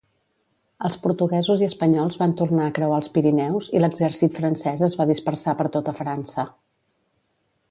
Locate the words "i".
1.63-1.67, 3.77-3.83